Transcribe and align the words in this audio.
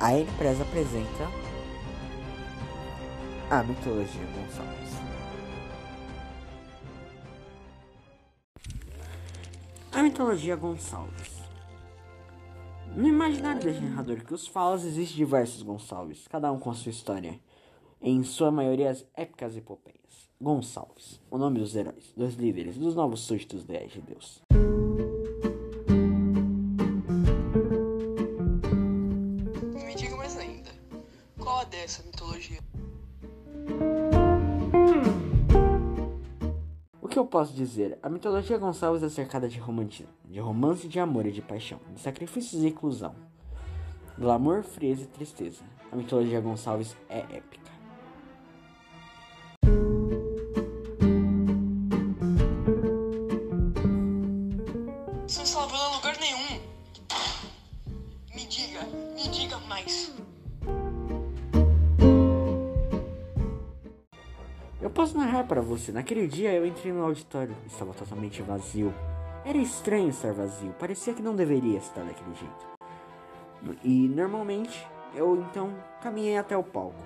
A 0.00 0.16
empresa 0.16 0.62
apresenta 0.62 1.24
a 3.50 3.64
mitologia 3.64 4.22
Gonçalves. 4.32 4.92
A 9.90 10.02
mitologia 10.04 10.54
Gonçalves. 10.54 11.42
No 12.94 13.08
imaginário 13.08 13.60
do 13.60 13.80
narrador 13.80 14.24
que 14.24 14.32
os 14.32 14.46
falas 14.46 14.84
existem 14.84 15.16
diversos 15.16 15.62
Gonçalves, 15.62 16.28
cada 16.28 16.52
um 16.52 16.60
com 16.60 16.70
a 16.70 16.74
sua 16.74 16.90
história, 16.90 17.40
em 18.00 18.22
sua 18.22 18.52
maioria 18.52 18.90
as 18.90 19.04
épicas 19.14 19.56
epopeias. 19.56 19.98
Gonçalves, 20.40 21.20
o 21.28 21.36
nome 21.36 21.58
dos 21.58 21.74
heróis, 21.74 22.12
dos 22.16 22.36
líderes, 22.36 22.78
dos 22.78 22.94
novos 22.94 23.22
súditos 23.22 23.66
de 23.66 24.00
Deus. 24.00 24.40
Posso 37.28 37.52
dizer? 37.52 37.98
A 38.02 38.08
mitologia 38.08 38.58
Gonçalves 38.58 39.02
é 39.02 39.08
cercada 39.08 39.48
de 39.48 39.58
romantismo, 39.58 40.12
de 40.24 40.40
romance 40.40 40.88
de 40.88 40.98
amor 40.98 41.26
e 41.26 41.30
de 41.30 41.42
paixão, 41.42 41.78
de 41.94 42.00
sacrifícios 42.00 42.62
e 42.62 42.68
inclusão, 42.68 43.14
glamour, 44.18 44.62
frieza 44.62 45.02
e 45.02 45.06
tristeza. 45.06 45.62
A 45.92 45.96
mitologia 45.96 46.40
Gonçalves 46.40 46.96
é 47.08 47.18
épica. 47.18 47.68
Isso 55.28 55.42
para 65.48 65.62
você. 65.62 65.90
Naquele 65.90 66.28
dia 66.28 66.52
eu 66.52 66.66
entrei 66.66 66.92
no 66.92 67.02
auditório. 67.02 67.56
Estava 67.66 67.94
totalmente 67.94 68.42
vazio. 68.42 68.94
Era 69.44 69.58
estranho 69.58 70.10
estar 70.10 70.32
vazio. 70.32 70.72
Parecia 70.78 71.14
que 71.14 71.22
não 71.22 71.34
deveria 71.34 71.78
estar 71.78 72.02
daquele 72.02 72.34
jeito. 72.34 72.68
E 73.82 74.08
normalmente 74.08 74.86
eu 75.14 75.40
então 75.40 75.74
caminhei 76.02 76.36
até 76.36 76.56
o 76.56 76.62
palco. 76.62 77.02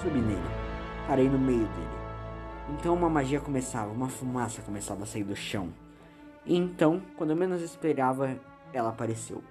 Subi 0.00 0.18
nele. 0.18 0.40
Parei 1.08 1.28
no 1.28 1.38
meio 1.38 1.66
dele. 1.66 1.96
Então 2.68 2.94
uma 2.94 3.08
magia 3.08 3.40
começava, 3.40 3.90
uma 3.90 4.08
fumaça 4.08 4.60
começava 4.60 5.04
a 5.04 5.06
sair 5.06 5.24
do 5.24 5.34
chão. 5.34 5.72
E 6.44 6.56
então, 6.56 7.02
quando 7.16 7.30
eu 7.30 7.36
menos 7.36 7.62
esperava, 7.62 8.36
ela 8.72 8.90
apareceu. 8.90 9.42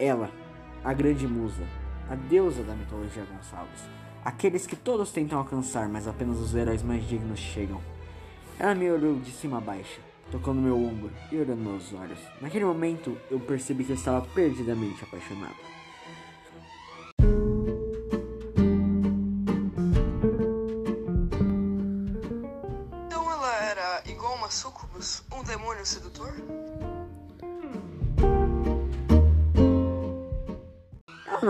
Ela, 0.00 0.30
a 0.82 0.94
grande 0.94 1.26
musa, 1.26 1.62
a 2.08 2.14
deusa 2.14 2.62
da 2.62 2.72
mitologia 2.74 3.22
Gonçalves, 3.22 3.82
aqueles 4.24 4.66
que 4.66 4.74
todos 4.74 5.12
tentam 5.12 5.38
alcançar, 5.38 5.90
mas 5.90 6.08
apenas 6.08 6.38
os 6.38 6.54
heróis 6.54 6.82
mais 6.82 7.06
dignos 7.06 7.38
chegam. 7.38 7.78
Ela 8.58 8.74
me 8.74 8.90
olhou 8.90 9.16
de 9.16 9.30
cima 9.30 9.58
a 9.58 9.60
baixo, 9.60 10.00
tocou 10.32 10.54
no 10.54 10.62
meu 10.62 10.82
ombro 10.82 11.10
e 11.30 11.36
olhando 11.36 11.60
meus 11.60 11.92
olhos. 11.92 12.18
Naquele 12.40 12.64
momento, 12.64 13.14
eu 13.30 13.38
percebi 13.40 13.84
que 13.84 13.90
eu 13.90 13.96
estava 13.96 14.26
perdidamente 14.28 15.04
apaixonado. 15.04 15.56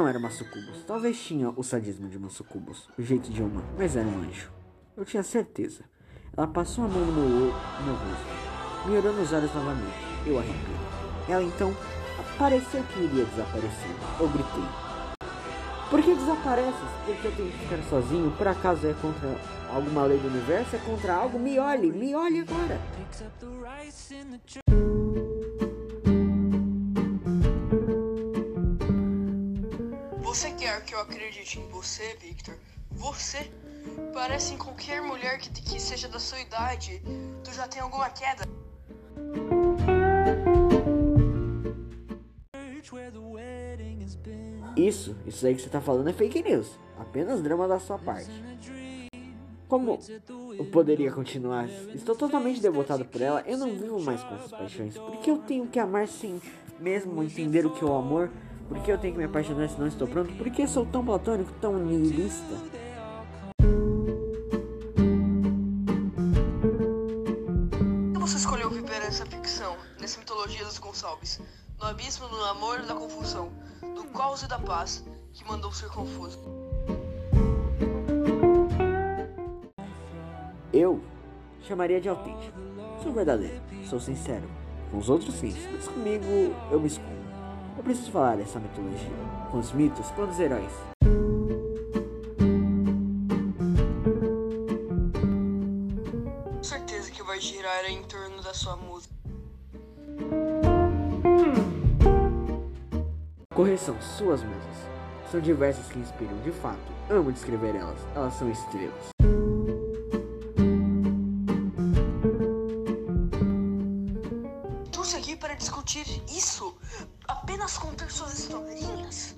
Não 0.01 0.09
era 0.09 0.19
uma 0.19 0.31
sucubus. 0.31 0.83
Talvez 0.87 1.21
tinha 1.21 1.51
o 1.51 1.63
sadismo 1.63 2.09
de 2.09 2.17
uma 2.17 2.31
sucubus, 2.31 2.89
o 2.99 3.03
jeito 3.03 3.31
de 3.31 3.43
uma, 3.43 3.63
mas 3.77 3.97
era 3.97 4.09
um 4.09 4.23
anjo. 4.23 4.51
Eu 4.97 5.05
tinha 5.05 5.23
certeza. 5.23 5.85
Ela 6.35 6.47
passou 6.47 6.85
a 6.85 6.89
mão 6.89 7.05
no 7.05 7.13
meu, 7.13 7.53
meu 7.85 7.95
rosto, 7.95 8.89
me 8.89 8.97
olhou 8.97 9.13
nos 9.13 9.31
olhos 9.31 9.55
novamente. 9.55 9.93
Eu 10.27 10.39
arrepiei. 10.39 10.77
Ela 11.29 11.43
então 11.43 11.77
pareceu 12.39 12.83
que 12.85 13.01
iria 13.01 13.27
desaparecer. 13.27 13.91
Eu 14.19 14.29
gritei. 14.29 14.65
Por 15.91 16.03
que 16.03 16.15
desapareces? 16.15 16.91
Porque 17.05 17.27
eu 17.27 17.37
tenho 17.37 17.51
que 17.51 17.59
ficar 17.59 17.83
sozinho? 17.91 18.31
Por 18.39 18.49
acaso 18.49 18.87
é 18.87 18.95
contra 18.95 19.37
alguma 19.71 20.05
lei 20.05 20.19
do 20.19 20.29
universo? 20.29 20.77
É 20.77 20.79
contra 20.79 21.15
algo? 21.15 21.39
Me 21.39 21.59
olhe, 21.59 21.93
me 21.93 22.15
olhe 22.15 22.41
agora. 22.41 22.81
Você 30.31 30.53
quer 30.53 30.85
que 30.85 30.95
eu 30.95 31.01
acredite 31.01 31.59
em 31.59 31.69
você, 31.71 32.17
Victor? 32.21 32.55
Você? 32.93 33.51
Parece 34.15 34.55
em 34.55 34.57
qualquer 34.57 35.03
mulher 35.03 35.41
que, 35.41 35.51
que 35.51 35.81
seja 35.81 36.07
da 36.07 36.21
sua 36.21 36.41
idade. 36.41 37.03
Tu 37.43 37.53
já 37.53 37.67
tem 37.67 37.83
alguma 37.83 38.09
queda? 38.11 38.45
Isso, 44.77 45.17
isso 45.27 45.45
aí 45.45 45.57
que 45.57 45.63
você 45.63 45.69
tá 45.69 45.81
falando 45.81 46.09
é 46.09 46.13
fake 46.13 46.45
news. 46.45 46.79
Apenas 46.97 47.43
drama 47.43 47.67
da 47.67 47.81
sua 47.81 47.99
parte. 47.99 48.31
Como 49.67 49.99
eu 50.57 50.65
poderia 50.67 51.11
continuar? 51.11 51.69
Estou 51.93 52.15
totalmente 52.15 52.61
devotado 52.61 53.05
por 53.05 53.21
ela. 53.21 53.43
Eu 53.49 53.59
não 53.59 53.73
vivo 53.73 54.01
mais 54.01 54.23
com 54.23 54.37
essas 54.37 54.53
paixões. 54.53 54.97
Porque 54.97 55.29
eu 55.29 55.39
tenho 55.39 55.67
que 55.67 55.81
amar 55.81 56.07
sem 56.07 56.41
mesmo 56.79 57.21
entender 57.21 57.67
o 57.67 57.75
que 57.75 57.83
é 57.83 57.87
o 57.89 57.95
amor 57.95 58.31
por 58.71 58.81
que 58.85 58.93
eu 58.93 58.99
tenho 58.99 59.15
que 59.15 59.19
me 59.19 59.25
apaixonar 59.25 59.69
se 59.69 59.77
não 59.81 59.89
estou 59.89 60.07
pronto? 60.07 60.33
Por 60.35 60.49
que 60.49 60.65
sou 60.65 60.87
tão 60.87 61.05
platônico, 61.05 61.53
tão 61.61 61.77
nihilista? 61.77 62.55
Por 68.13 68.13
que 68.13 68.19
você 68.21 68.37
escolheu 68.37 68.71
viver 68.71 69.03
essa 69.03 69.27
ficção, 69.27 69.77
nessa 70.01 70.21
mitologia 70.21 70.65
dos 70.65 70.79
Gonçalves? 70.79 71.41
No 71.81 71.89
abismo 71.89 72.29
do 72.29 72.45
amor 72.45 72.79
e 72.79 72.87
da 72.87 72.95
confusão, 72.95 73.51
do 73.81 74.05
caos 74.17 74.45
e 74.45 74.47
da 74.47 74.61
paz, 74.61 75.05
que 75.33 75.45
mandou 75.45 75.73
ser 75.73 75.89
confuso. 75.89 76.39
Eu 80.73 81.03
chamaria 81.63 82.01
de 82.01 82.09
autêntico. 82.09 82.57
Sou 83.03 83.13
verdadeiro, 83.13 83.61
sou 83.85 83.99
sincero. 83.99 84.49
Com 84.93 84.99
os 84.99 85.11
outros 85.11 85.35
sim, 85.35 85.53
mas 85.73 85.89
comigo 85.89 86.55
eu 86.71 86.79
me 86.79 86.87
escondo. 86.87 87.40
Eu 87.77 87.83
preciso 87.83 88.11
falar 88.13 88.37
dessa 88.37 88.59
mitologia, 88.59 89.11
com 89.51 89.59
os 89.59 89.73
mitos, 89.73 90.07
com 90.11 90.23
os 90.23 90.39
heróis. 90.39 90.73
Certeza 96.63 97.11
que 97.11 97.23
vai 97.23 97.41
girar 97.41 97.85
em 97.87 98.03
torno 98.05 98.43
da 98.43 98.53
sua 98.53 98.77
música. 98.77 99.15
Correção, 103.55 104.01
suas 104.01 104.43
musas. 104.43 104.77
São 105.31 105.41
diversas 105.41 105.87
que 105.87 105.99
inspiram, 105.99 106.37
de 106.43 106.51
fato. 106.51 106.79
Amo 107.09 107.33
descrever 107.33 107.77
elas. 107.77 107.99
Elas 108.15 108.35
são 108.35 108.51
estrelas. 108.51 109.11
Trouxe 114.91 115.17
aqui 115.17 115.37
para 115.37 115.55
discutir 115.55 116.07
isso 116.29 116.77
apenas 117.51 117.77
contar 117.79 118.09
suas 118.09 118.39
historinhas? 118.39 119.35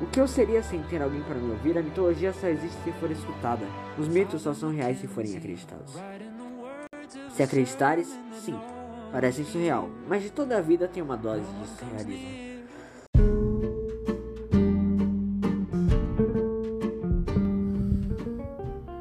O 0.00 0.06
que 0.06 0.20
eu 0.20 0.28
seria 0.28 0.62
sem 0.62 0.80
ter 0.84 1.02
alguém 1.02 1.20
para 1.24 1.34
me 1.34 1.50
ouvir? 1.50 1.76
A 1.76 1.82
mitologia 1.82 2.32
só 2.32 2.46
existe 2.46 2.80
se 2.84 2.92
for 2.92 3.10
escutada. 3.10 3.66
Os 3.98 4.06
mitos 4.06 4.42
só 4.42 4.54
são 4.54 4.70
reais 4.70 5.00
se 5.00 5.08
forem 5.08 5.36
acreditados. 5.36 5.94
Se 7.34 7.42
acreditares, 7.42 8.06
sim, 8.44 8.56
parece 9.10 9.44
surreal, 9.44 9.90
mas 10.06 10.22
de 10.22 10.30
toda 10.30 10.56
a 10.56 10.60
vida 10.60 10.86
tem 10.86 11.02
uma 11.02 11.16
dose 11.16 11.44
de 11.44 11.66
surrealismo. 11.76 12.44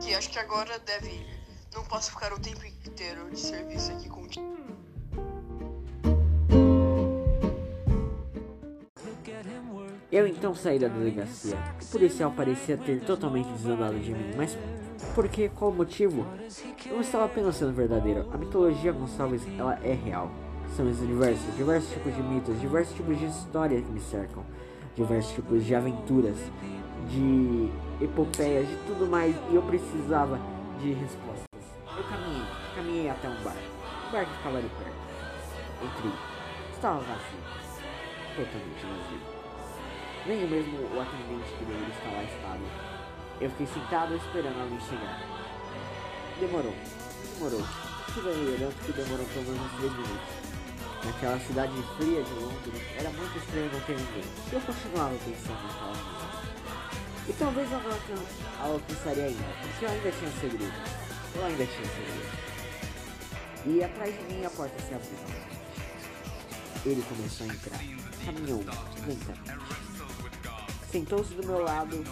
Que 0.01 0.15
acho 0.15 0.29
que 0.31 0.39
agora 0.39 0.79
deve 0.79 1.09
ir. 1.09 1.33
Não 1.75 1.83
posso 1.85 2.09
ficar 2.09 2.33
o 2.33 2.39
tempo 2.39 2.65
inteiro 2.93 3.27
de 3.31 3.39
serviço 3.39 3.91
aqui 3.91 4.07
contigo. 4.07 4.53
Eu 10.11 10.27
então 10.27 10.53
saí 10.53 10.77
da 10.77 10.87
delegacia. 10.87 11.57
O 11.81 11.91
policial 11.91 12.31
parecia 12.31 12.77
ter 12.77 13.03
totalmente 13.03 13.47
desandado 13.47 13.99
de 13.99 14.13
mim, 14.13 14.33
mas 14.37 14.55
por 15.15 15.27
que? 15.27 15.49
Qual 15.49 15.71
o 15.71 15.73
motivo? 15.73 16.23
Eu 16.85 17.01
estava 17.01 17.25
apenas 17.25 17.55
sendo 17.55 17.73
verdadeiro. 17.73 18.29
A 18.31 18.37
mitologia 18.37 18.91
Gonçalves, 18.91 19.41
ela 19.57 19.73
é 19.83 19.93
real. 19.93 20.29
São 20.75 20.85
diversos, 20.91 21.55
diversos 21.57 21.91
tipos 21.91 22.15
de 22.15 22.21
mitos, 22.21 22.61
diversos 22.61 22.95
tipos 22.95 23.17
de 23.17 23.25
histórias 23.25 23.83
que 23.83 23.91
me 23.91 24.01
cercam, 24.01 24.45
diversos 24.95 25.33
tipos 25.33 25.65
de 25.65 25.73
aventuras, 25.73 26.37
de 27.09 27.71
epopeias, 27.99 28.67
de 28.67 28.75
tudo 28.85 29.07
mais. 29.07 29.35
E 29.51 29.55
eu 29.55 29.63
precisava 29.63 30.39
de 30.79 30.93
respostas. 30.93 31.52
Até 33.13 33.29
um 33.29 33.43
bar. 33.43 33.55
Um 34.07 34.11
bar 34.11 34.25
que 34.25 34.37
ficava 34.37 34.57
ali 34.57 34.71
perto. 34.79 34.95
Entrei. 35.83 36.13
Estava 36.73 36.99
vazio. 36.99 37.43
Totalmente 38.35 38.85
vazio. 38.89 39.21
Nem 40.25 40.47
mesmo 40.47 40.79
o 40.79 40.99
atendente 40.99 41.51
que 41.59 41.65
deveria 41.65 41.93
estar 41.93 42.09
lá 42.09 42.23
estava. 42.23 42.93
Eu 43.39 43.49
fiquei 43.51 43.67
sentado 43.67 44.15
esperando 44.15 44.61
alguém 44.61 44.79
chegar. 44.81 45.21
Demorou. 46.39 46.73
Demorou. 47.35 47.61
Estive 48.07 48.29
olhando 48.29 48.85
que 48.85 48.93
demorou 48.93 49.25
pelo 49.27 49.45
menos 49.45 49.61
uns 49.61 49.77
3 49.77 49.91
minutos. 49.93 50.43
Naquela 51.05 51.39
cidade 51.39 51.73
fria 51.97 52.23
de 52.23 52.33
Londres, 52.33 52.81
era 52.97 53.09
muito 53.11 53.37
estranho 53.37 53.71
não 53.73 53.79
ter 53.81 53.95
ninguém. 53.95 54.23
Eu 54.51 54.61
continuava 54.61 55.15
pensando 55.23 55.61
naquela 55.67 55.93
música. 55.93 56.53
E 57.29 57.33
talvez 57.33 57.71
eu 57.71 57.79
não 57.79 58.73
alcançaria 58.73 59.25
ainda, 59.25 59.43
porque 59.61 59.85
eu 59.85 59.89
ainda 59.89 60.11
tinha 60.11 60.31
segredo. 60.31 60.73
Eu 61.35 61.45
ainda 61.45 61.65
tinha 61.65 61.87
segredo. 61.87 62.53
E 63.65 63.83
atrás 63.83 64.13
de 64.15 64.33
mim 64.33 64.45
a 64.45 64.49
porta 64.49 64.75
se 64.79 64.93
abriu. 64.93 65.17
Ele 66.85 67.01
começou 67.03 67.49
a 67.49 67.53
entrar. 67.53 67.79
Caminhou 68.25 68.63
lentamente. 69.07 69.73
Sentou-se 70.91 71.33
do 71.33 71.47
meu 71.47 71.63
lado 71.63 72.03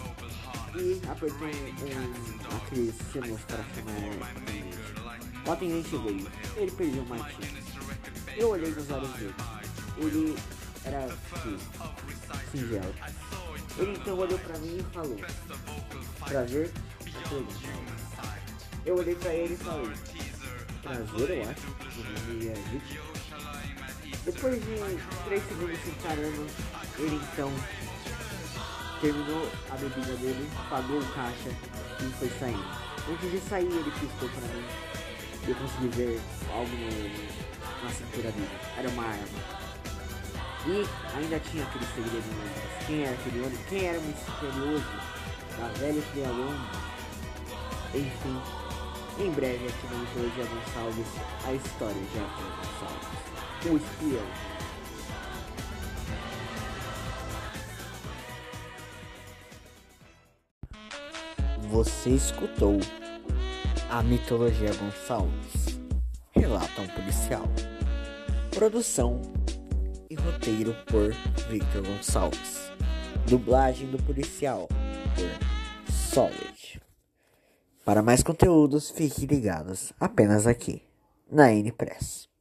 e 0.74 1.00
apertou 1.08 1.46
um, 1.46 2.56
aqueles 2.56 2.94
símbolos 3.12 3.40
para 3.42 3.64
chamar 3.74 4.52
o 5.46 5.50
atendente 5.50 5.96
veio. 5.96 6.26
Ele 6.56 6.70
perdeu 6.70 7.02
o 7.02 7.06
martini. 7.06 7.62
Eu 8.36 8.50
olhei 8.50 8.70
nos 8.70 8.90
olhos 8.90 9.10
dele. 9.14 9.34
Ele 9.98 10.36
era 10.84 11.08
singelo. 12.50 12.94
Ele 13.78 13.92
então 13.92 14.18
olhou 14.18 14.38
pra 14.38 14.58
mim 14.58 14.78
e 14.78 14.94
falou: 14.94 15.16
Prazer? 16.20 16.70
Eu 18.84 18.96
olhei 18.96 19.14
pra 19.16 19.34
ele 19.34 19.54
e 19.54 19.56
falei: 19.56 19.92
Eu 20.84 21.50
acho. 21.50 21.66
Depois 24.24 24.54
de 24.54 25.24
três 25.24 25.42
segundos 25.48 25.78
se 25.80 25.90
encarando, 25.90 26.46
ele 26.98 27.16
então 27.16 27.50
terminou 29.00 29.50
a 29.70 29.76
bebida 29.76 30.16
dele, 30.16 30.48
pagou 30.68 30.98
o 30.98 31.06
caixa 31.12 31.50
e 32.00 32.12
foi 32.18 32.28
saindo. 32.38 32.64
Antes 33.08 33.30
de 33.30 33.40
sair, 33.48 33.66
ele 33.66 33.90
piscou 33.90 34.28
pra 34.28 34.40
mim. 34.40 34.64
E 35.46 35.50
eu 35.50 35.56
consegui 35.56 35.88
ver 35.88 36.20
algo 36.52 36.70
no, 36.70 37.84
na 37.84 37.90
cintura 37.90 38.30
dele. 38.30 38.50
Era 38.78 38.88
uma 38.90 39.04
arma. 39.04 39.62
E 40.66 41.16
ainda 41.16 41.40
tinha 41.40 41.64
aquele 41.64 41.86
segredo 41.86 42.24
em 42.28 42.86
Quem 42.86 43.02
era 43.02 43.14
aquele 43.14 43.40
homem? 43.40 43.58
Quem 43.68 43.84
era 43.86 44.00
misterioso 44.00 44.86
da 45.58 45.68
velha 45.78 46.02
Trialon? 46.12 46.54
Enfim, 47.94 48.40
em 49.18 49.30
breve 49.30 49.66
aqui 49.66 49.86
no 49.90 49.98
Mitologia 49.98 50.44
Gonçalves, 50.46 51.06
a 51.44 51.52
história 51.52 51.94
de 51.94 52.18
Arthur 52.18 52.52
Gonçalves. 52.56 53.22
O 53.64 53.76
espião. 53.76 54.26
Você 61.70 62.10
escutou 62.10 62.78
a 63.90 64.02
Mitologia 64.02 64.72
Gonçalves. 64.74 65.80
Relata 66.32 66.82
um 66.82 66.88
policial. 66.88 67.48
Produção 68.50 69.20
e 70.10 70.14
roteiro 70.14 70.74
por 70.86 71.12
Victor 71.48 71.86
Gonçalves. 71.86 72.72
Dublagem 73.26 73.90
do 73.90 74.02
policial 74.02 74.68
por 75.14 75.92
Solid. 75.92 76.82
Para 77.84 78.00
mais 78.00 78.22
conteúdos, 78.22 78.90
fiquem 78.90 79.26
ligados 79.26 79.92
apenas 79.98 80.46
aqui 80.46 80.82
na 81.28 81.52
N 81.52 81.72
Press. 81.72 82.31